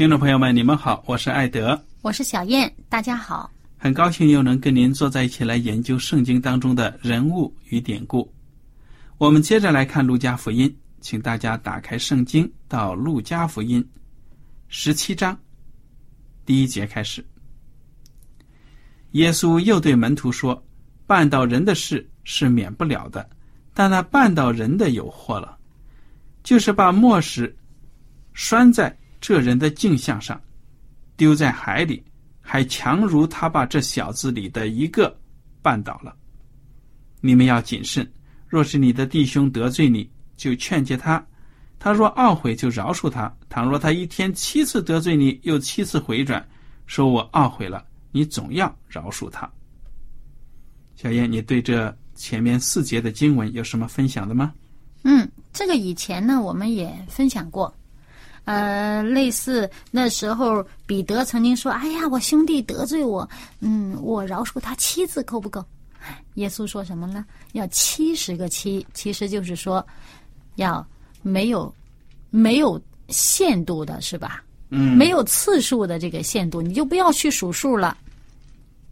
[0.00, 3.52] 听众朋友们，你们好，我是艾德，我是小燕，大家好。
[3.76, 8.32] 很高兴又能跟您坐在一起来研究圣经当中的人物与典故。
[9.18, 10.66] 我们接着来看《路加福音》，
[11.02, 13.82] 请大家打开圣经到《路加福音》
[14.68, 15.38] 十七章
[16.46, 17.22] 第一节开始。
[19.10, 20.64] 耶稣又对门徒说
[21.06, 23.28] ：“绊倒人的事是免不了的，
[23.74, 25.58] 但那绊倒人的有祸了，
[26.42, 27.54] 就是把磨石
[28.32, 30.40] 拴在这人的镜像上，
[31.16, 32.02] 丢在海里。”
[32.42, 35.16] 还强如他把这小子里的一个
[35.62, 36.16] 绊倒了。
[37.20, 38.04] 你们要谨慎。
[38.48, 41.22] 若是你的弟兄得罪你，就劝诫他；
[41.78, 43.32] 他若懊悔，就饶恕他。
[43.48, 46.44] 倘若他一天七次得罪你，又七次回转，
[46.86, 49.48] 说我懊悔了，你总要饶恕他。
[50.96, 54.52] 小燕，你对这前面四节的经文有什么分享的吗？
[55.04, 57.72] 嗯，这个以前呢，我们也分享过。
[58.50, 63.28] 呃，类似那时候，彼得曾经说：“哎呀，我兄弟得罪我，
[63.60, 65.64] 嗯，我饶恕他七次够不够？”
[66.34, 67.24] 耶稣说什么呢？
[67.52, 69.86] 要七十个七，其实就是说，
[70.56, 70.84] 要
[71.22, 71.72] 没有
[72.30, 74.42] 没有限度的，是吧？
[74.70, 77.96] 嗯，没有次数的这个限度，你就不要去数数了。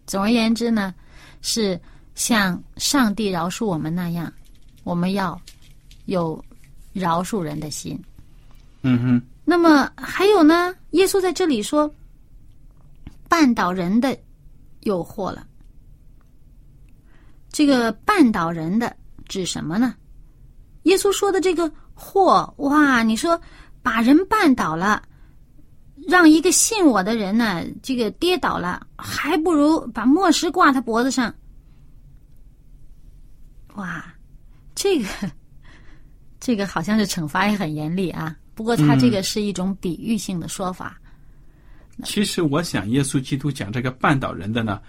[0.06, 0.94] 总而言之呢，
[1.42, 1.80] 是
[2.14, 4.32] 像上帝饶恕我们那样，
[4.84, 5.36] 我们要
[6.04, 6.40] 有
[6.92, 8.00] 饶恕人的心。
[8.82, 9.22] 嗯哼。
[9.50, 10.74] 那么还有呢？
[10.90, 11.90] 耶稣在这里说
[13.30, 14.14] ：“绊倒人的
[14.80, 15.46] 有祸了。”
[17.50, 18.94] 这个绊倒人的
[19.26, 19.94] 指什么呢？
[20.82, 23.02] 耶稣说的这个祸，哇！
[23.02, 23.40] 你说
[23.82, 25.02] 把人绊倒了，
[26.06, 31.34] 让一个信我的人呢，这个跌倒了，还不如把墨石挂他脖子上。
[33.76, 34.04] 哇，
[34.74, 35.08] 这个
[36.38, 38.36] 这个好像是惩罚也很严厉啊。
[38.58, 41.00] 不过，他这个是一种比喻性的说法。
[42.02, 44.82] 其实，我想，耶稣基督讲这个绊倒人的呢，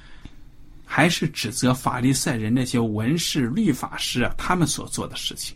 [0.84, 5.56] 还是指责法利赛人那些文士、律法师啊，他们所做的事情，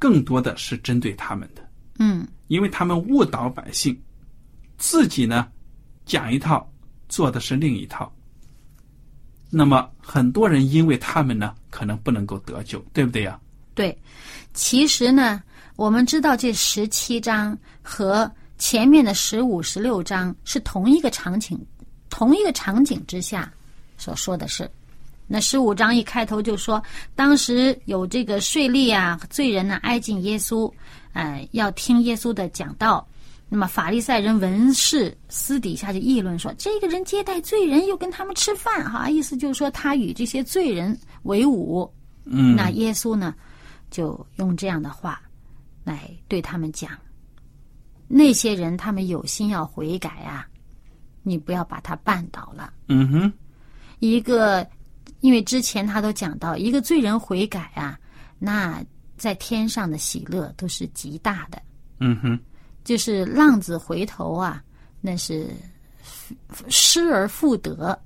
[0.00, 1.64] 更多的是针对他们的。
[2.00, 3.96] 嗯，因为他们误导百姓，
[4.78, 5.46] 自己呢
[6.06, 6.68] 讲一套，
[7.08, 8.12] 做的是另一套。
[9.48, 13.38] 那么，很多人因为他们呢，可能不能够得救，对不对呀？
[13.76, 13.96] 对，
[14.54, 15.40] 其实呢。
[15.78, 18.28] 我们知道这十七章和
[18.58, 21.56] 前面的十五、十六章是同一个场景，
[22.10, 23.48] 同一个场景之下
[23.96, 24.68] 所说的是。
[25.28, 26.82] 那十五章一开头就说，
[27.14, 30.68] 当时有这个税吏啊、罪人呢挨近耶稣，
[31.12, 33.06] 呃，要听耶稣的讲道。
[33.48, 41.88] 那么法利赛人、文士私底下就议论说，这个人接待罪人，又跟他们吃饭，哈，意思就是说他与这些罪人为伍。
[42.24, 43.32] 嗯，那耶稣呢，
[43.92, 45.22] 就用这样的话。
[45.88, 46.90] 来对他们讲，
[48.06, 50.46] 那些人他们有心要悔改啊，
[51.22, 52.72] 你不要把他绊倒了。
[52.88, 53.32] 嗯哼，
[54.00, 54.66] 一个，
[55.20, 57.98] 因为之前他都讲到，一个罪人悔改啊，
[58.38, 58.84] 那
[59.16, 61.60] 在天上的喜乐都是极大的。
[62.00, 62.38] 嗯哼，
[62.84, 64.62] 就是浪子回头啊，
[65.00, 65.50] 那是
[66.68, 67.98] 失而复得，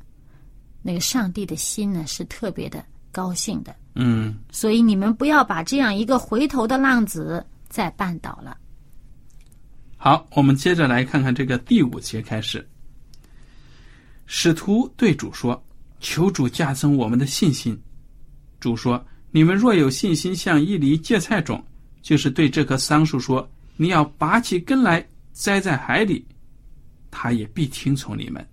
[0.83, 3.75] 那个上帝的心呢是特别的高兴的。
[3.95, 8.57] 嗯，所以你们不要把这样一个回头的浪子再绊倒了。
[9.97, 12.69] 好，我们接着来看看这个第五节开始。
[14.27, 15.61] 使徒对主说
[15.99, 17.81] ：“求主加增我们的信心。”
[18.61, 21.65] 主说：“你们若有信心，像一粒芥菜种，
[22.03, 26.25] 就是对这棵桑树说：‘你要拔起根来，栽在海里’，
[27.11, 28.47] 他也必听从你们。”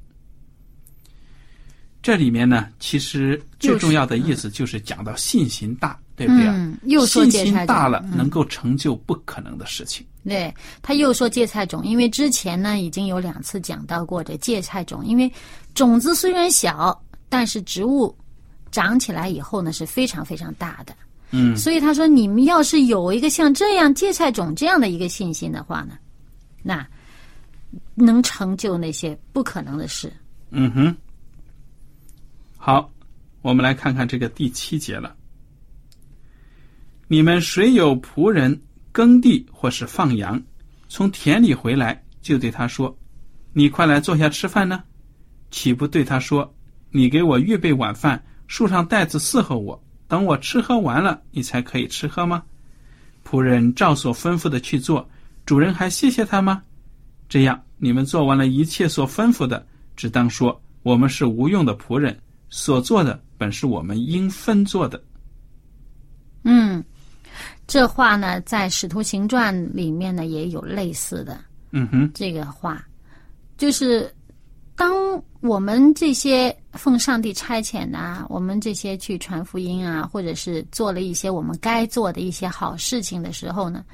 [2.01, 6.53] 这里面呢，其实最重要的意思就是讲到信心大，对不对啊？
[6.53, 10.05] 嗯，又说信芥菜大了，嗯能够成就不可能的事情。
[10.25, 15.31] 对，他又说芥菜种，因为之前呢已经有两次讲到过这芥菜种，因为
[15.73, 18.13] 种子虽然小，但是植物
[18.69, 20.93] 长起来以后呢是非常非常大的。
[21.31, 25.93] 嗯，所以他说，你们要是有一个像这样芥菜种这样的一个信心的话呢，
[26.61, 26.85] 那
[27.95, 30.11] 能成就那些不可能的事。
[30.49, 30.97] 嗯哼，
[32.57, 32.91] 好，
[33.41, 35.15] 我们来看看这个第七节了。
[37.11, 38.61] 你们谁有仆人
[38.91, 40.39] 耕地或是放羊，
[40.87, 42.95] 从田里回来，就对他说
[43.51, 44.83] ：“你快来坐下吃饭呢。”
[45.49, 46.53] 岂不对他说
[46.93, 52.43] ：“你给我预备晚饭，束上袋子伺候我，等我吃喝完了，你才可以吃喝吗？”
[53.27, 55.09] 仆人照所吩咐的去做，
[55.47, 56.61] 主人还谢谢他吗？
[57.27, 59.65] 这样，你们做完了一切所吩咐的，
[59.95, 62.15] 只当说我们是无用的仆人，
[62.51, 65.03] 所做的本是我们应分做的。
[66.43, 66.83] 嗯，
[67.69, 71.39] 这话呢，在《使徒行传》里面呢也有类似的。
[71.69, 72.83] 嗯哼，这个话，
[73.59, 74.11] 就是
[74.75, 74.91] 当
[75.41, 83.85] 我们这些奉上帝差遣的啊，我们这些去传福音啊，或者是做了一些我们该做的一些好事情的时候呢，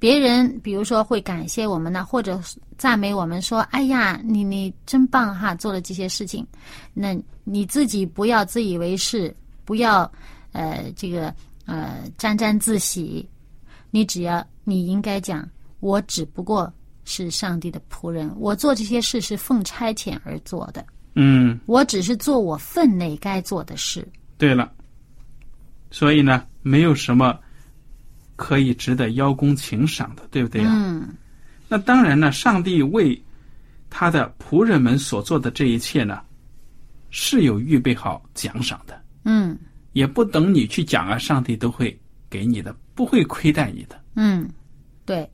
[0.00, 2.40] 别人比如说会感谢我们呢，或者
[2.76, 6.44] 赞美我们说：“哎呀，你你真棒哈，做了这些事情。”
[6.92, 9.32] 那你自己不要自以为是，
[9.64, 10.10] 不要
[10.50, 11.32] 呃这个
[11.70, 13.28] 呃沾沾自喜，
[13.90, 16.72] 你只要你应该讲，我只不过
[17.04, 20.84] 是上帝的仆人，我做这些事是奉差遣而做的，
[21.14, 24.06] 嗯，我只是做我分内该做的事。
[24.36, 24.70] 对了，
[25.90, 27.38] 所以呢，没有什么
[28.36, 31.08] 可以值得邀功请赏的，对不对呀、嗯。
[31.68, 33.20] 那当然呢，上帝为
[33.88, 36.20] 他的仆人们所做的这一切呢，
[37.10, 39.56] 是有预备好奖赏的，嗯
[39.92, 41.98] 也不等你去讲啊，上帝都会
[42.28, 44.00] 给你的，不会亏待你的。
[44.14, 44.48] 嗯，
[45.04, 45.28] 对。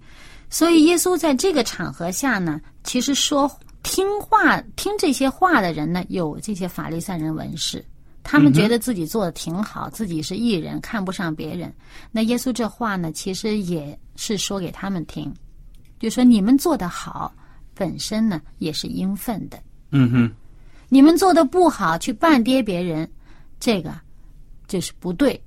[0.48, 3.50] 所以耶稣在这个场合下呢，其实说
[3.82, 7.84] 听话听这些话的人呢，有这些法利赛人文士，
[8.22, 11.72] 他们觉得自己做的挺好，自己是艺人，看不上别人。
[12.12, 15.32] 那耶稣这话呢，其实也是说给他们听，
[15.98, 17.34] 就说你们做的好，
[17.74, 19.58] 本身呢也是应分的。
[19.90, 20.32] 嗯哼，
[20.88, 23.08] 你们做的不好，去半跌别人，
[23.58, 23.92] 这个
[24.66, 25.40] 这是不对。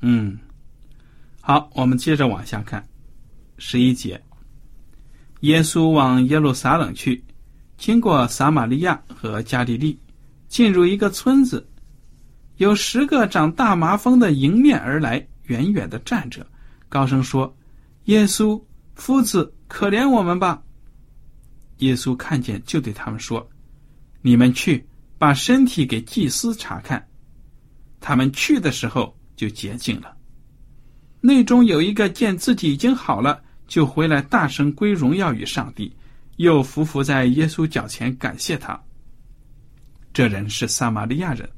[0.00, 0.38] 嗯，
[1.40, 2.86] 好，我们接着往下看，
[3.56, 4.22] 十一节，
[5.40, 7.24] 耶稣往耶路撒冷去，
[7.78, 9.98] 经过撒玛利亚和加利利，
[10.48, 11.66] 进入一个村子，
[12.58, 16.46] 有十个长大麻风的迎面而来，远远的站着，
[16.88, 17.56] 高声说
[18.04, 18.62] ：“耶稣，
[18.94, 20.62] 夫子，可怜我们吧！”
[21.78, 23.48] 耶稣看见，就对他们说
[24.20, 24.86] ：“你们去，
[25.16, 27.02] 把身体给祭司查看。”
[28.06, 30.14] 他们去的时候就洁净了。
[31.22, 35.90] 内中有一个见自己已经好了，就回来大声归荣耀与上帝，
[36.36, 38.78] 又伏伏在耶稣脚前感谢他。
[40.12, 41.48] 这人是撒玛利亚人。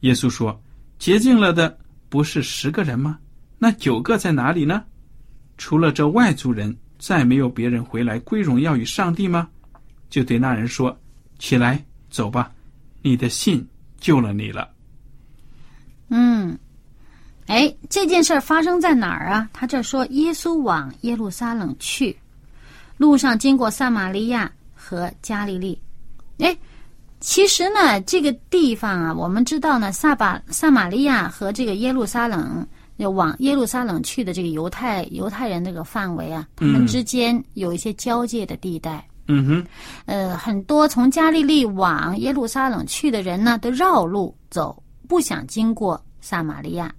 [0.00, 0.62] 耶稣说
[1.00, 1.78] ：“洁净了的
[2.10, 3.18] 不是十个人吗？
[3.58, 4.84] 那九个在哪里呢？
[5.56, 9.48] 除了这外族人，再没有别人回来归荣耀与上帝吗？”
[10.10, 10.94] 就对那人说
[11.40, 12.52] ：“起来，走吧，
[13.00, 13.66] 你的信
[13.98, 14.68] 救了你了。”
[16.16, 16.56] 嗯，
[17.46, 19.48] 哎，这件事儿发生在哪儿啊？
[19.52, 22.16] 他这说耶稣往耶路撒冷去，
[22.96, 25.76] 路上经过撒玛利亚和加利利。
[26.38, 26.56] 哎，
[27.18, 32.64] 其实呢，这个地方啊，我们知道呢，撒巴撒玛利亚和这个耶路撒冷。
[32.98, 39.04] 要往耶路撒冷去的这个犹太犹太人这个范围啊，他们之间有一些交界的地带。
[39.26, 39.66] 嗯哼，
[40.06, 46.94] 呃，很多从加利利往耶路撒冷去的人呢，都绕路走，不想经过撒玛利亚。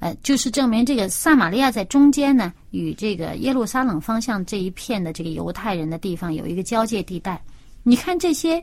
[0.00, 7.42] 呃，就是证明这个撒玛利亚在中间呢，与这个耶路撒冷方向这一片的这个犹太人的地方有一个交界地带。
[7.82, 8.62] 你看这些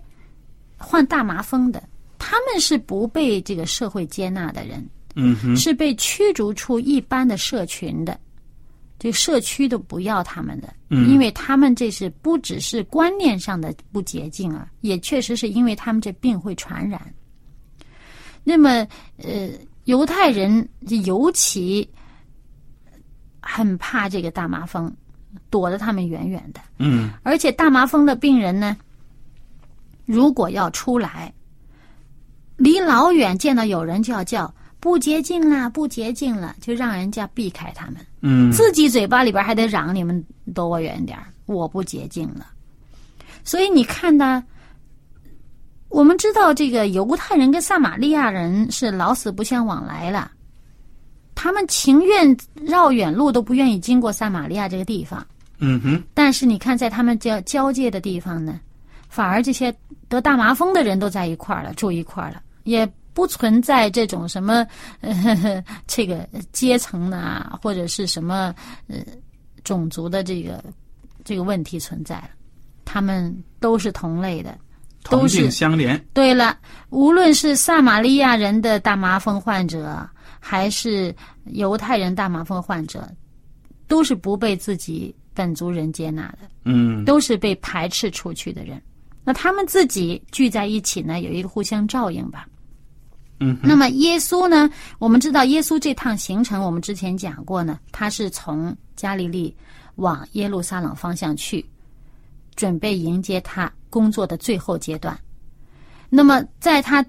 [0.78, 1.82] 患大麻风的，
[2.20, 8.20] 他们是不被这个社会接纳的人，嗯哼，是被驱逐出一般的社群的。
[9.00, 17.02] 这社区都不要他们的，嗯因为他们这是不只是观念上的不洁净啊，也确实是因为他们这病会传染。
[18.44, 19.50] 那么呃，
[19.86, 20.68] 犹太人
[21.06, 21.88] 尤其
[23.42, 24.92] 很怕这个大麻风，
[25.50, 26.62] 躲得他们远远的。
[26.78, 28.76] 嗯而且大麻风的病人呢，
[30.06, 31.34] 如果要出来，
[32.58, 37.98] 离老远见到有人就要叫不洁净了，不洁净了，就让人家避开他们。
[38.22, 42.48] 嗯自己嘴巴里边还得嚷你们躲我远点儿我不洁净了。
[43.44, 44.44] 所以你看呢，
[45.92, 50.32] 我们知道这个犹太人跟撒玛利亚人是老死不相往来了，
[51.36, 55.26] 他们情愿绕远路都不愿意经过撒玛利亚这个地方。
[55.60, 58.60] 嗯哼，但是你看，在他们交交界的地方呢，
[59.10, 59.72] 反而这些
[60.08, 64.66] 得大麻风的人都在一块儿了，住一块儿了，也不存在这种什么
[65.02, 68.56] 呃呵呵这个阶层呐、或者是什么
[68.88, 68.98] 呃
[69.64, 70.64] 种族的这个
[71.26, 72.30] 这个问题存在了。
[72.86, 74.58] 他们都是同类的。
[75.03, 76.01] 同都是病相怜。
[76.13, 76.58] 对了，
[76.89, 80.08] 无论是撒玛利亚人的大麻风患者，
[80.39, 81.15] 还是
[81.46, 83.08] 犹太人大麻风患者，
[83.88, 86.39] 都是不被自己本族人接纳的。
[86.63, 88.79] 嗯都是被排斥出去的人。
[89.24, 92.46] 那他们自己聚在一起呢，有一个互相照应吧。
[93.39, 94.70] 嗯那么耶稣呢？
[95.00, 99.55] 我们知道耶稣这趟行程，我们之前讲过呢，他是从加利利
[99.96, 101.65] 往耶路撒冷方向去，
[102.55, 105.17] 准备迎接他工作的最后阶段。
[106.10, 107.05] 那么在他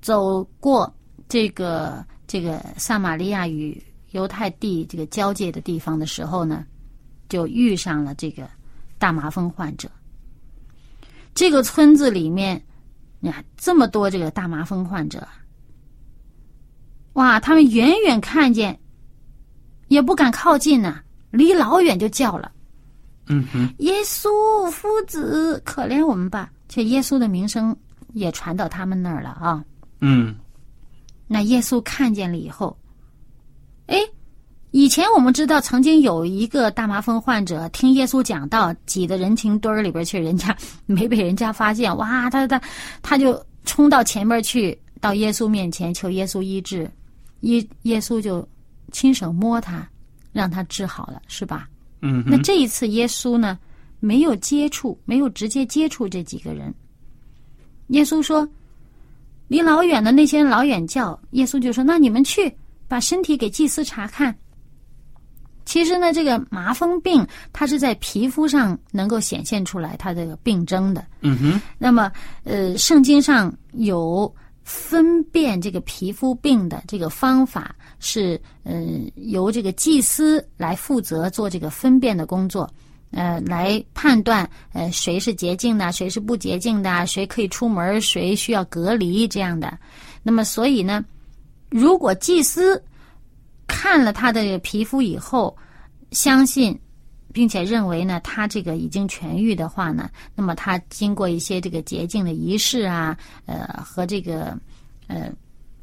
[0.00, 0.92] 走过
[1.28, 6.64] 这个这个撒玛利亚与犹太地这个交界的地方的时候呢，
[7.28, 8.48] 就遇上了这个
[8.98, 9.90] 大麻风患者。
[11.34, 12.62] 这个村子里面，
[13.18, 15.26] 你看这么多这个大麻风患者，
[17.14, 18.78] 哇，他们远远看见，
[19.88, 22.52] 也不敢靠近呐、离老远就叫了
[23.26, 27.74] 嗯哼，：“耶稣夫子，可怜我们吧！”这耶稣的名声
[28.12, 29.64] 也传到他们那儿了啊。
[30.00, 30.34] 嗯
[31.26, 32.76] 那耶稣看见了以后，
[33.86, 33.98] 哎，
[34.72, 40.54] 以前我们知道曾经有一个大麻风患者听耶稣讲道，挤到人群堆儿里边去，人家
[40.84, 42.60] 没被人家发现，哇，他他
[43.00, 46.90] 他就冲到前面去，到耶稣面前求耶稣医治，
[47.40, 48.46] 耶耶稣就
[48.92, 49.88] 亲手摸他，
[50.32, 51.66] 让他治好了，是吧？
[52.06, 53.58] 嗯，那这一次耶稣呢，
[53.98, 56.72] 没有接触，没有直接接触这几个人。
[57.88, 58.46] 耶稣说
[59.48, 62.54] ：“离老远的那些人老远叫。”耶稣就说：“那你们去
[62.86, 64.36] 把身体给祭司查看。”
[65.64, 71.02] 其实呢，这个麻风病它是在皮肤上能够显现出来它这个病征的。
[71.22, 74.30] 嗯哼，那么，呃，圣经上有
[74.64, 78.82] 分辨这个皮肤病的这个方法是，呃，
[79.14, 82.68] 由这个祭司来负责做这个分辨的工作，
[83.10, 89.78] 呃，来判断呃谁是洁净的，谁是不洁净的，谁可以出门，谁需要隔离这样的。
[90.22, 91.04] 那么，所以呢，
[91.68, 92.82] 如果祭司
[93.66, 95.54] 看了他的皮肤以后，
[96.10, 96.78] 相信
[97.34, 104.56] 并且认为呢，他这个已经痊愈的话呢，那么他经过一些这个洁净的仪式啊，呃和这个
[105.08, 105.30] 呃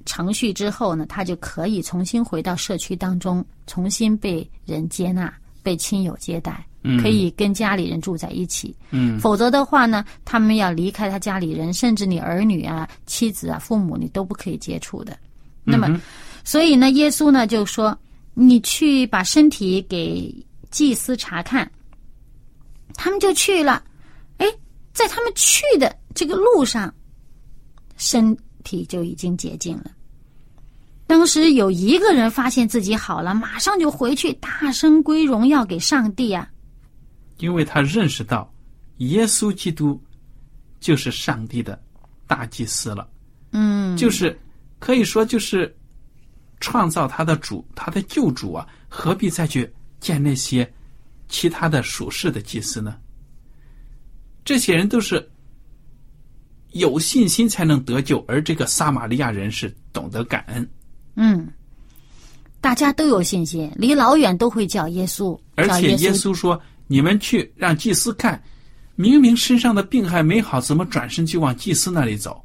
[0.06, 5.32] 程序之后呢，他就可以重新回到社区当中，重新被人接纳，
[5.62, 6.66] 被亲友接待，
[7.02, 8.74] 可以跟家里人住在一起。
[8.92, 15.18] 嗯否则的话呢，他们要离开他家里人，甚至你儿女啊、妻子啊、父母，你都不可以接触的。
[15.64, 16.00] 那么，
[16.44, 17.96] 所以呢，耶稣呢就说
[18.34, 20.34] ：“你去把身体给
[20.72, 21.70] 祭司查看。”
[22.96, 23.84] 他们就去了。
[24.38, 24.48] 哎，
[24.94, 26.94] 在他们去的这个路上，
[27.98, 29.92] 身体就已经洁净了。
[31.08, 36.50] 当时有一个人发现自己好了，马上就回去，大声归荣耀给上帝啊！
[37.38, 38.54] 因为他认识到
[38.98, 40.02] 耶稣基督
[40.80, 41.82] 就是上帝的
[42.28, 43.10] 大祭司了，
[43.52, 44.38] 嗯，就是
[44.80, 45.76] 可以说就是
[46.60, 49.70] 创造他的主，他的救主啊，何必再去
[50.02, 50.70] 见那些
[51.30, 52.98] 其他的属世的祭司呢？
[54.44, 55.26] 这些人都是
[56.72, 60.68] 有信心才能得救，而这个撒玛利亚人是懂得感恩，
[61.16, 61.48] 嗯，
[62.60, 68.42] 大家都有信心，离老远都会叫耶稣，而且耶耶稣说：“你们去让祭司看，
[68.96, 72.44] 明明身上的病还没好，怎么转身就往祭司那里走？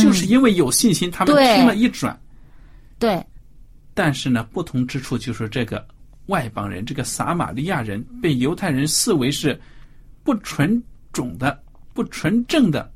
[0.00, 2.18] 就是因为有信心，他们对听了一转。
[2.98, 3.24] 对，
[3.94, 5.86] 但是呢，不同之处就是这个
[6.26, 9.58] 外邦人，这个撒玛利亚人被犹太人视为是
[10.22, 11.62] 不纯种的、
[11.94, 12.92] 不纯正的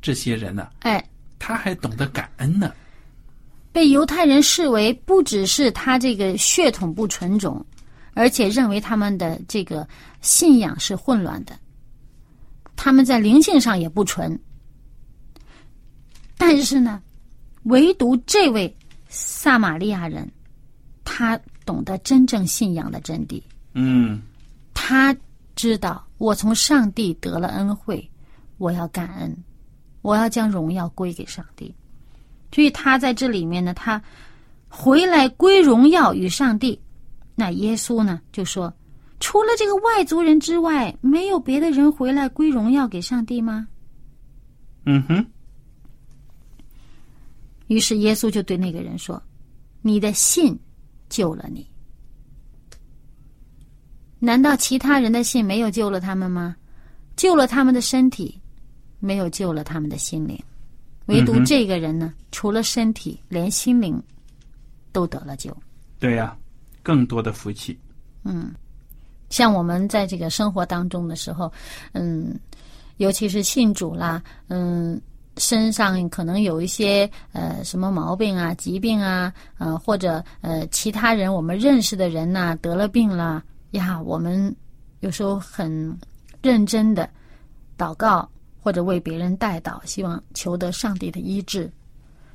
[0.00, 1.04] 这些人呢、哎，
[1.38, 2.72] 他还懂得感恩呢。
[3.72, 7.64] 被犹太人视为不只是他这个血统不纯种，
[8.14, 9.86] 而且认为他们的这个
[10.22, 11.58] 信仰是混乱的，
[12.74, 14.38] 他们在灵性上也不纯。
[16.38, 17.02] 但是呢，
[17.64, 18.74] 唯独这位
[19.08, 20.30] 撒玛利亚人，
[21.04, 23.42] 他懂得真正信仰的真谛。
[23.74, 24.22] 嗯
[24.72, 25.14] 他
[25.54, 28.10] 知道我从上帝得了恩惠，
[28.56, 29.36] 我要感恩，
[30.00, 31.74] 我要将荣耀归给上帝。
[32.52, 34.00] 所以他在这里面呢，他
[34.68, 36.80] 回来归荣耀与上帝。
[37.34, 38.72] 那耶稣呢就说：
[39.20, 43.68] 除了这个外族人之外，没有别的人回来归荣耀给上帝吗？
[44.84, 45.26] 嗯哼，
[47.66, 49.22] 于是耶稣就对那个人说
[49.82, 50.58] ：“你的信
[51.08, 51.68] 救了你。
[54.18, 56.56] 难道其他人的信没有救了他们吗？
[57.16, 58.40] 救了他们的身体，
[58.98, 60.38] 没有救了他们的心灵。
[61.06, 64.02] 唯独这个人呢，除了身体，连心灵
[64.92, 65.56] 都得了救。
[65.98, 66.36] 对呀、
[66.82, 67.78] 更多的福气。
[68.24, 68.52] 嗯
[69.28, 71.52] 像我们在这个生活当中的时候，
[71.92, 72.38] 嗯，
[72.98, 75.00] 尤其是信主啦，嗯，
[75.36, 84.54] 身上可能有一些呃什么毛病啊、疾病啊，呃或者呃其他人我们认识的人呐、得了病了呀，我们
[85.00, 85.98] 有时候很
[86.42, 87.08] 认真的
[87.76, 88.28] 祷告
[88.60, 91.70] 或者为别人代祷，希望求得上帝的医治。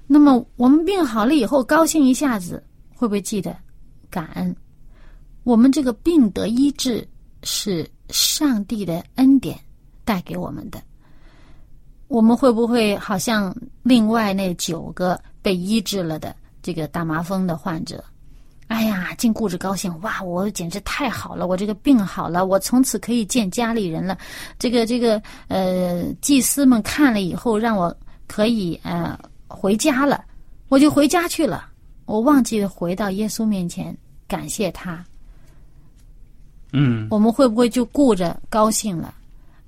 [0.08, 2.64] 那么我们病好了以后，高兴一下子，
[2.96, 3.56] 会不会记得
[4.10, 4.56] 感恩？
[5.44, 7.08] 我们这个病得医治
[7.44, 9.60] 是上帝的恩典
[10.06, 10.80] 带给我们的。
[12.12, 18.04] 我们会不会好像另外那九个被医治了的这个大麻风的患者？
[18.68, 24.18] 哎呀，竟顾着高兴，哇，我简直太好了，我这个病好了，我从此可以见家里人了。
[24.60, 27.96] 这个这个呃，祭司们看了以后，让我
[28.28, 30.22] 可以呃回家了，
[30.68, 31.70] 我就回家去了。
[32.06, 35.02] 我忘记回到耶稣面前感谢他。
[36.74, 39.14] 嗯，我们会不会就顾着高兴了，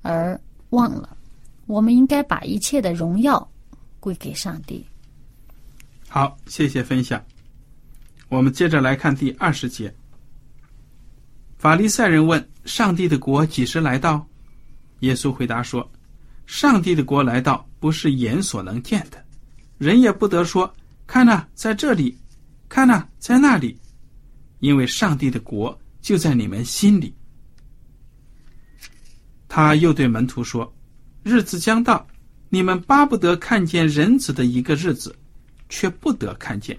[0.02, 0.38] 而
[0.70, 1.13] 忘了
[1.66, 3.50] 我们应该把一切的荣耀
[4.00, 4.84] 归给上帝？
[6.08, 7.24] 好，谢谢分享。
[8.28, 9.94] 我们接着来看第二十节。
[11.56, 14.26] 法利赛人问：“上帝的国几时来到？”
[15.00, 15.90] 耶稣回答说
[16.46, 19.24] ：“上帝的国来到，不是眼所能见的，
[19.78, 20.72] 人也不得说：
[21.06, 22.14] 看呐、在这里；
[22.68, 23.78] 看呐、在那里，
[24.60, 27.14] 因为上帝的国就在你们心里。”
[29.48, 30.70] 他又对门徒说
[31.24, 32.06] ：“日子将到，
[32.48, 35.12] 你们巴不得看见人子的一个日子。”
[35.70, 36.78] 却不得看见。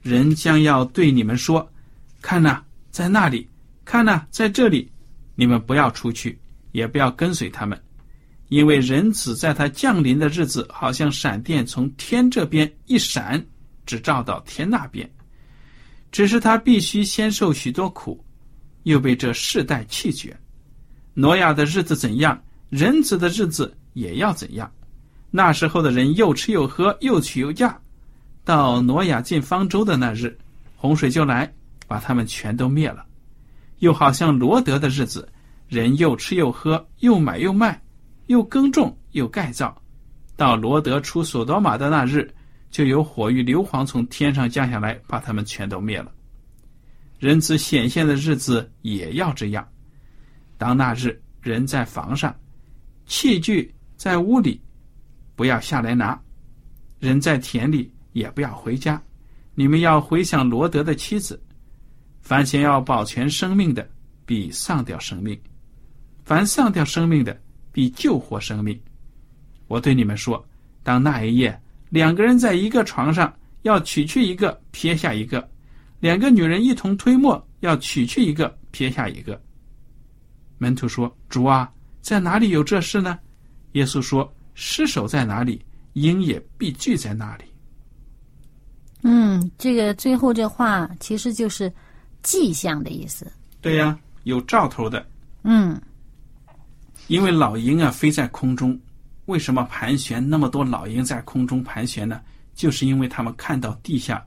[0.00, 1.68] 人将要对你们说
[2.22, 3.44] ：“看呐、在那里；
[3.84, 4.90] 看呐、在这里。”
[5.34, 6.38] 你们不要出去，
[6.72, 7.78] 也不要跟随他们，
[8.48, 13.44] 因为人子在他降临的日子，好像闪电从天这边一闪，
[13.84, 15.10] 只照到天那边。
[16.10, 18.24] 只是他必须先受许多苦，
[18.84, 20.34] 又被这世代弃绝。
[21.12, 22.40] 挪亚的日子怎样，
[22.76, 24.70] 人子的日子也要怎样。
[25.30, 27.74] 那时候的人又吃又喝，又娶又嫁。
[28.44, 30.36] 到挪亚进方舟的那日，
[30.76, 31.50] 洪水就来，
[31.88, 33.02] 把他们全都灭了。
[33.78, 35.26] 又好像罗德的日子，
[35.68, 37.80] 人又吃又喝，又买又卖，
[38.26, 39.74] 又耕种又盖造。
[40.36, 42.30] 到罗德出所多玛的那日，
[42.70, 46.12] 就有火与硫磺从天上降下来，把他们全都灭了。
[47.18, 49.66] 人子显现的日子也要这样。
[50.58, 52.36] 当那日，人在房上，
[53.06, 54.60] 器具在屋里，
[55.34, 56.18] 不要下来拿；
[56.98, 59.00] 人在田里，也不要回家。
[59.54, 61.40] 你们要回想罗德的妻子。
[62.20, 63.88] 凡想要保全生命的，
[64.24, 65.36] 必丧掉生命；
[66.24, 67.40] 凡丧掉生命的，
[67.70, 68.78] 必救活生命。
[69.68, 70.44] 我对你们说，
[70.82, 75.40] 当那一夜，两个人在一个床上，要取去一个，撇下一个；
[76.00, 79.40] 两个女人一同推磨，要取去一个，撇下一个。
[80.58, 81.72] 门徒说：“主啊，
[82.06, 83.18] 在哪里有这事呢？”
[83.74, 85.60] 耶稣说：“尸首在哪里，
[85.94, 87.44] 鹰也必聚在那里。”
[89.02, 91.72] 嗯，这个最后这话其实就是
[92.22, 93.26] 迹象的意思。
[93.60, 95.04] 对呀，有兆头的。
[95.42, 95.82] 嗯，
[97.08, 98.80] 因为老鹰啊飞在空中，
[99.24, 102.22] 为什么盘旋那么多老鹰在空中盘旋呢？
[102.54, 104.24] 就是因为他们看到地下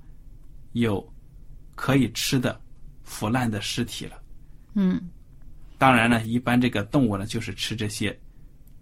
[0.73, 1.01] 有
[1.75, 2.59] 可以吃的
[3.03, 4.21] 腐烂的尸体了。
[4.75, 5.01] 嗯，
[5.79, 8.15] 当然呢，一般这个动物呢就是吃这些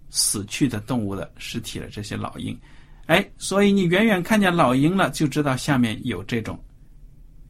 [0.09, 2.59] 死去的动物的尸体的，这些老鹰。
[3.05, 6.59] 哎，所以你远远看见老鹰了，就知道下面有这种，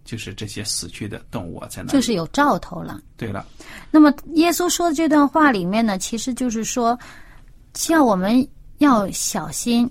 [0.04, 1.94] 就是这些死去的动物啊在那里。
[1.94, 3.02] 就是有兆头了。
[3.16, 3.48] 对了，
[3.90, 7.00] 那么耶稣说的这段话里面呢，其实就是说，
[7.74, 8.48] 叫我们
[8.80, 9.90] 要小心、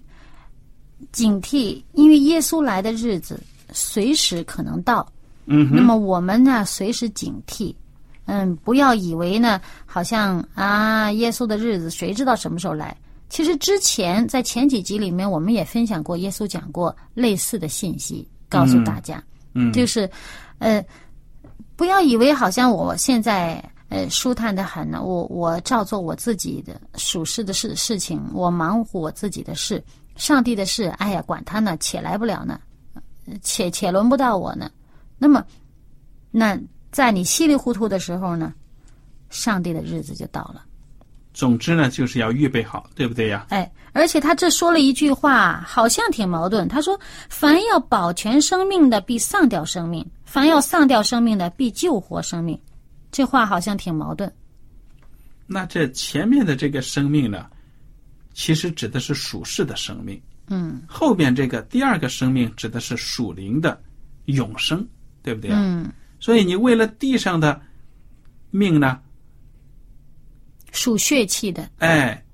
[1.10, 3.42] 警惕，因为耶稣来的日子
[3.72, 5.10] 随时可能到。
[5.46, 7.74] 嗯哼，那么我们呢，随时警惕。
[8.26, 12.96] 嗯，不要以为呢，好像啊，耶稣的日子谁知道什么时候来？
[13.28, 19.22] 其实之前在前几集里面，我们也分享过，耶稣讲过类似的信息，告诉大家，
[19.54, 20.08] 嗯，就是，
[20.58, 20.84] 呃，
[21.74, 29.82] 不要以为好像我现在呃舒坦的很呢，我我照做我自己的属事的事事情，我忙活我自己的事，
[30.14, 32.60] 上帝的事，哎呀，管他呢，且来不了呢，
[33.26, 34.70] 呃且且轮不到我呢。
[35.18, 35.44] 那么，
[36.30, 36.56] 那
[36.96, 38.54] 在你稀里糊涂的时候呢，
[39.28, 40.64] 上帝的日子就到了。
[41.34, 43.44] 总之呢，就是要预备好，对不对呀？
[43.50, 46.66] 哎，而且他这说了一句话，好像挺矛盾。
[46.66, 52.58] 他说：“凡要保全生命的，必丧掉生命；凡要丧掉生命的，必救活生命。”
[53.12, 54.32] 这话好像挺矛盾。
[55.46, 57.44] 那这前面的这个生命呢，
[58.32, 63.78] 其实指的是属世的生命，嗯后边这个第二个生命指的是属灵的
[64.24, 64.82] 永生，
[65.22, 65.58] 对不对啊？
[65.60, 67.60] 嗯，所以你为了地上的
[68.50, 69.00] 命呢，
[70.72, 72.24] 属血气的，哎，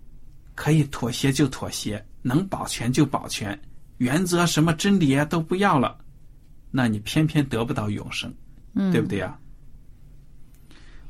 [0.55, 3.61] 可以妥协就妥协，能保全就保全，
[3.99, 5.99] 原则什么真理啊都不要了，
[6.71, 8.33] 那你偏偏得不到永生，
[8.75, 9.37] 嗯，对不对呀？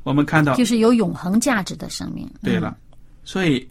[0.03, 2.29] 我们看到，就是有永恒价值的生命。
[2.41, 2.77] 对了，
[3.23, 3.65] 所以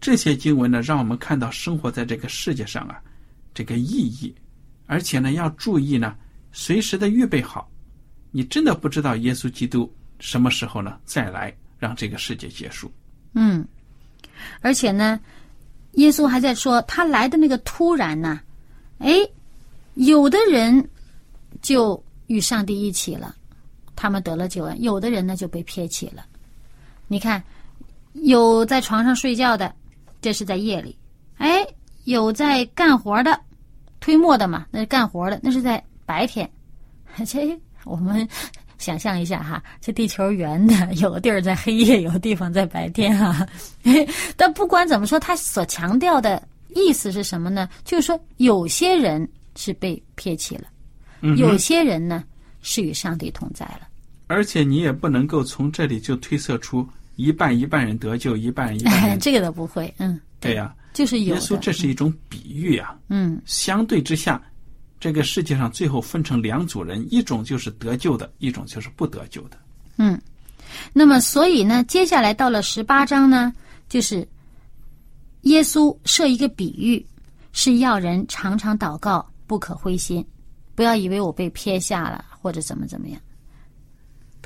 [0.00, 3.02] 这些经文呢，让我们看到生活在这个世界上啊，
[3.52, 4.32] 这个意义，
[4.86, 6.14] 而且呢，要注意呢，
[6.52, 7.68] 随时的预备好。
[8.38, 12.88] 你真的不知道耶稣基督什么时候呢再来，让这个世界结束。
[13.32, 13.66] 嗯，
[14.60, 15.18] 而且呢，
[15.94, 18.40] 耶稣还在说他来的那个突然呢，
[18.98, 19.12] 哎，
[19.94, 20.88] 有的人
[21.60, 23.34] 就与上帝一起了，
[23.96, 26.24] 他们得了救恩；有的人呢就被撇弃了。
[27.08, 27.42] 你看，
[28.12, 29.74] 有在床上睡觉的，
[30.20, 30.94] 这是在夜里；
[31.38, 31.66] 哎，
[32.04, 33.40] 有在干活的，
[33.98, 36.48] 推磨的嘛，那是干活的，那是在白天。
[37.26, 38.26] 这我们
[38.78, 43.46] 想象一下哈，这地球圆的， 有的地儿在黑夜， 有的地方在白天哈。
[44.36, 46.42] 但不管怎么说，他所强调的
[46.74, 47.68] 意思是什么呢？
[47.84, 50.64] 就是说，有些人是被撇弃了，
[51.22, 52.22] 嗯有些人呢
[52.62, 53.80] 是与上帝同在了。
[54.28, 61.40] 而且你也不能够从这里就推测出一半一半人得救，一半一半哎，人这个倒不会，嗯，对呀、就是有的。
[61.40, 62.94] 耶稣这是一种比喻啊。
[63.08, 64.40] 嗯相对之下，
[65.00, 69.58] 这个世界上最后分成两组人，一种就是得救的，一种就是不得救的。
[69.96, 70.20] 嗯，
[70.92, 73.52] 那么所以呢，接下来到了十八章呢，
[73.88, 74.26] 就是
[75.42, 77.04] 耶稣设一个比喻，
[77.52, 80.24] 是要人常常祷告，不可灰心，
[80.74, 83.20] 不要以为我被撇下了或者怎么怎么样。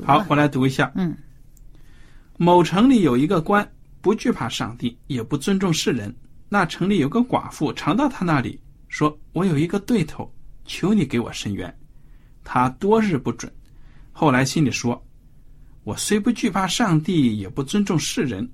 [0.05, 0.91] 好，我来读一下。
[0.95, 1.17] 嗯，
[2.37, 3.67] 某城里有一个官，
[4.01, 6.15] 不惧怕上帝，也不尊重世人。
[6.49, 10.31] 那城里有个寡妇，常到他那里说：“我有一个对头，
[10.64, 11.72] 求你给我伸冤。”
[12.44, 13.53] 他多日不准，
[14.11, 15.01] 后来心里说
[15.85, 18.51] ：“我虽不惧怕上帝，也不尊重世人，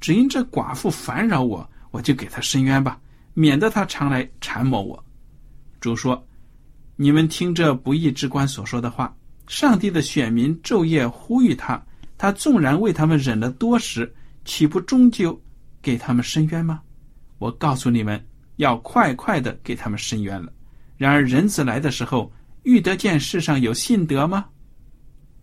[0.00, 3.00] 只因这寡妇烦扰我，我就给他伸冤吧，
[3.32, 5.04] 免得他常来缠磨我。”
[5.80, 6.26] 主说
[6.96, 9.14] ：“你们听这不义之官所说的话，
[9.48, 11.84] 上帝的选民昼夜呼吁他，
[12.16, 14.14] 他纵然为他们忍了多时，
[14.44, 15.38] 岂不终究
[15.82, 16.80] 给他们伸冤吗？
[17.38, 18.24] 我告诉你们，
[18.56, 20.52] 要快快的给他们伸冤了。
[20.96, 22.30] 然而人子来的时候，
[22.62, 24.44] 遇得见世上有信德吗？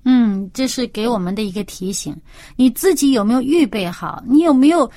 [0.04, 2.16] 嗯，这是给我们的一个提醒。
[2.56, 4.24] 你自己有没有预备好？
[4.26, 4.90] 你有没有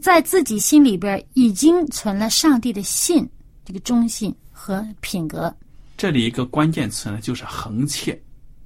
[0.00, 3.28] 在自己心里边已经存了上帝的信，
[3.64, 5.54] 这个忠信和品格？
[5.96, 8.18] 这里一个关键词呢，就是恒切，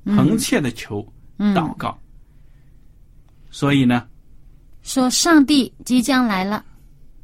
[0.04, 1.04] 恒切的求、
[1.38, 1.98] 嗯，祷告。
[3.50, 4.06] 所以呢，
[4.82, 6.64] 说上帝即将来了，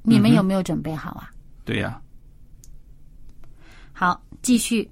[0.02, 1.30] 你们有没有准备好啊？
[1.64, 2.00] 对呀、
[4.00, 4.88] 好，继续。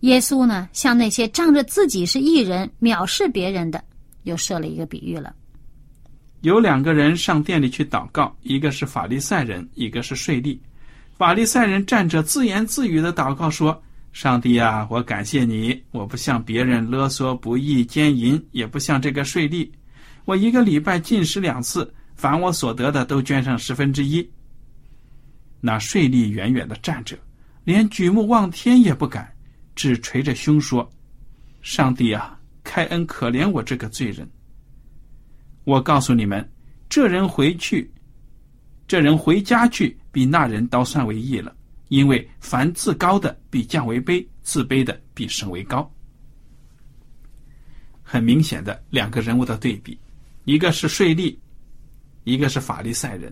[0.00, 3.80] 耶稣呢，向那些仗着自己是艺人、藐视别人的，
[4.24, 5.32] 又设了一个比喻了。
[6.40, 10.58] 有两个人上店里去祷告，一个是法利赛人，一个是税吏。
[11.16, 19.70] 法利赛人站着自言自语的祷告说：“上帝啊，我感谢你，我不像别人勒索不义、奸淫，也不像这个税吏。
[20.24, 24.28] 我一个礼拜进食两次，凡我所得的都捐上十分之一。”
[25.62, 27.16] 那税吏远远的站着，
[27.68, 29.30] 连举目望天也不敢，
[29.74, 30.90] 只捶着胸说
[31.60, 34.26] ：“上帝啊，开恩可怜我这个罪人。”
[35.64, 36.50] 我告诉你们，
[36.88, 37.92] 这人回去，
[38.86, 41.54] 这人回家去，比那人倒算为义了。
[41.88, 45.92] 因为凡自高的必降为卑，自卑的必升为高。
[48.02, 50.00] 很明显的两个人物的对比，
[50.44, 51.36] 一个是税吏，
[52.24, 53.30] 一个是法利赛人。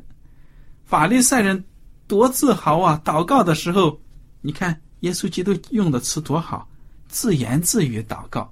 [0.84, 1.64] 法利赛人
[2.06, 3.00] 多自豪啊！
[3.02, 3.98] 祷告的时候，
[4.46, 6.68] 你看耶稣基督用的词多好，
[7.08, 8.48] 自言自语祷告，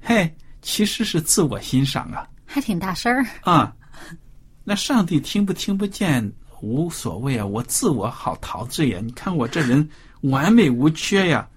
[0.00, 0.28] 嘿，
[0.62, 2.28] 其实是自我欣赏啊。
[2.44, 3.24] 还挺大声儿。
[3.42, 3.72] 啊，
[4.64, 6.28] 那上帝听不听不见
[6.60, 8.98] 无所谓啊，我自我好陶醉呀！
[9.00, 9.88] 你看我这人
[10.22, 11.48] 完美无缺呀，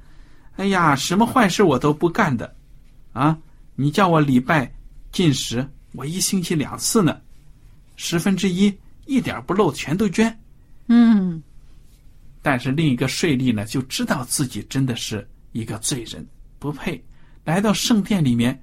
[0.57, 2.55] 哎呀，什么坏事我都不干的，
[3.13, 3.35] 啊，
[3.73, 4.71] 你叫我礼拜
[5.11, 7.19] 进食，我一星期两次呢，
[7.95, 8.71] 十分之一
[9.07, 10.39] 一点不漏，全都捐。
[10.85, 11.41] 嗯，
[12.45, 16.23] 但是另一个税吏呢，就知道自己真的是一个罪人，
[16.59, 17.03] 不配
[17.43, 18.55] 来到圣殿里面，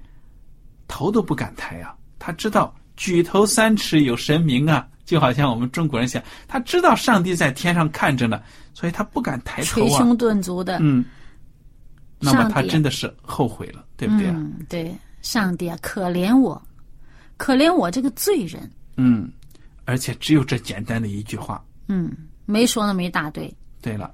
[0.87, 1.93] 头都不敢抬啊！
[2.17, 8.41] 他知道举头三尺有神明啊，就好像我们中国人想，他知道上帝在天上看着呢，
[8.73, 9.89] 所以他不敢抬头啊。
[9.89, 11.03] 捶胸顿足的，嗯，
[12.19, 14.33] 那么他真的是后悔了，对不对啊？
[14.37, 16.61] 嗯，对，上帝啊，可怜我，
[17.35, 18.71] 可怜我这个罪人。
[18.95, 19.29] 嗯，
[19.83, 21.61] 而且只有这简单的一句话。
[21.89, 22.09] 嗯，
[22.45, 23.53] 没说那么一大堆。
[23.83, 24.11] 对了，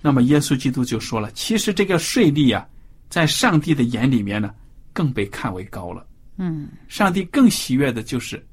[0.00, 2.66] 那么耶稣基督就说了，其实这个税吏啊，
[3.10, 4.52] 在上帝的眼里面呢，
[4.94, 6.04] 更被看为高了。
[6.38, 8.44] 嗯，上帝更喜悦的就是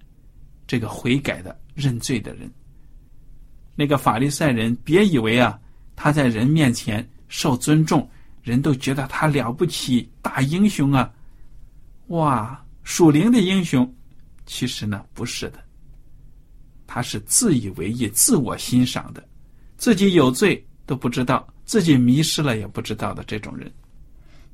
[0.67, 2.51] 这个悔改的认罪的人。
[3.75, 5.57] 那个法利赛人，别以为啊，
[5.95, 8.07] 他在人面前受尊重，
[8.41, 11.11] 人都觉得他了不起，大英雄啊！
[12.07, 13.91] 哇，属灵的英雄，
[14.45, 15.63] 其实呢不是的，
[16.85, 19.25] 他是自以为意、自我欣赏的，
[19.83, 23.69] 自己有罪都不知道，自己迷失了也不知道的这种人。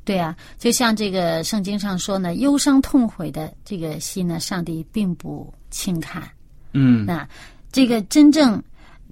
[0.03, 6.27] 对啊，就像这个圣经上说呢，忧伤痛悔的这个心呢，上帝并不轻看。
[6.73, 7.29] 嗯那
[7.71, 8.59] 这个真正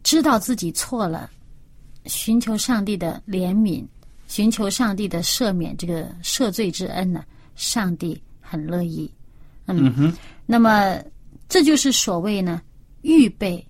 [0.02, 1.30] 知道自己错了，
[2.06, 3.86] 寻求上帝的怜悯，
[4.28, 7.24] 寻求上帝的赦免，这个赦罪之恩呢，
[7.56, 9.08] 上帝很乐意。
[9.68, 10.12] 嗯哼，
[10.48, 11.00] 那么
[11.48, 12.60] 这就是所谓呢，
[13.04, 13.64] 预备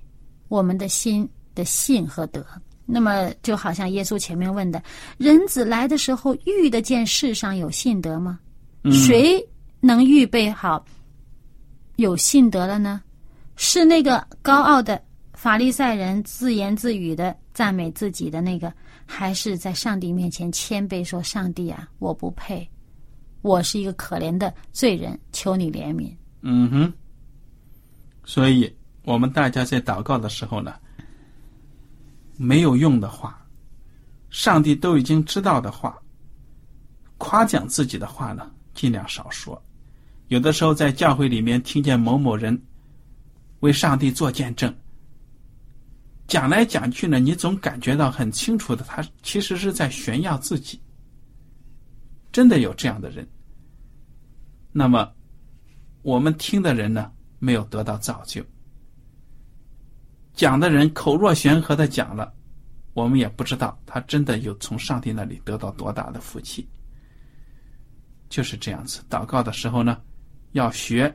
[0.48, 1.28] 我们的心
[1.58, 2.46] 的信和德。
[2.86, 4.82] 那么就好像耶稣前面问的，
[5.18, 8.40] 人子来的时候遇得见世上有信德吗？
[8.84, 9.46] 嗯谁
[9.82, 10.86] 能预备好
[11.98, 13.02] 有信德了呢？
[13.58, 15.02] 是那个高傲的
[15.34, 18.72] 法利赛人自言自语的赞美自己的那个，
[19.06, 22.68] 还是在上帝面前谦卑说：“上帝啊，我不配，
[23.42, 26.10] 我是一个可怜的罪人，求你怜悯。”
[26.42, 26.94] 嗯哼，
[28.24, 30.76] 所以我们大家在祷告的时候呢，
[32.38, 33.46] 没有用的话，
[34.30, 35.98] 上帝都已经知道的话，
[37.18, 39.62] 夸奖自己的话呢，尽量少说。
[40.28, 42.62] 有的时候在教会里面听见某某人
[43.62, 44.74] 为上帝做见证，
[46.28, 50.80] 讲来讲去呢，你总感觉到很清楚的，他其实是在炫耀自己。
[52.32, 53.28] 真的有这样的人，
[54.72, 55.12] 那么
[56.04, 58.44] 我们听的人呢，没有得到造就；
[60.38, 62.32] 讲的人口若悬河的讲了，
[62.94, 66.66] 我们也不知道他真的有从上帝那里得到多大的福气。
[68.30, 70.00] 就是这样子，祷告的时候呢，
[70.52, 71.12] 要学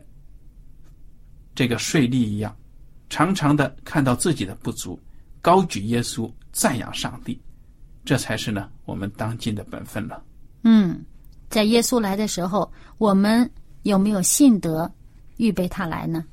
[1.55, 2.55] 这个税吏一样，
[3.09, 5.01] 常常的看到自己的不足，
[5.41, 7.41] 高举耶稣，赞扬上帝，
[8.05, 10.21] 这才是呢我们当今的本分了。
[10.65, 11.01] 嗯，
[11.49, 13.49] 在耶稣来的时候，我们
[13.85, 14.93] 有没有信德
[15.37, 16.25] 预备他来呢？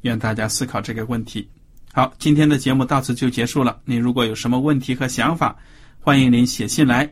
[0.00, 1.46] 愿大家思考这个问题。
[1.92, 3.80] 好，今天的节目到此就结束了。
[3.84, 5.56] 您如果有什么问题和想法，
[5.98, 7.10] 欢迎您写信来。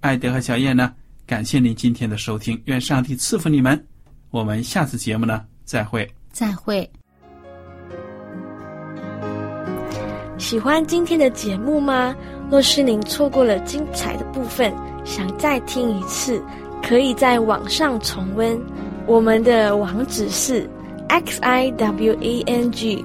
[0.00, 0.90] 艾德和小燕呢，
[1.26, 3.86] 感谢您今天的收听，愿上帝赐福你们。
[4.30, 6.08] 我们下次节目呢，再会。
[6.32, 6.88] 再会。
[10.38, 12.14] 喜欢今天的节目吗？
[12.50, 14.72] 若是您错过了精彩的部分，
[15.04, 16.42] 想再听一次，
[16.82, 18.58] 可以在网上重温。
[19.06, 20.68] 我们的网址是
[21.08, 23.04] x i w a n g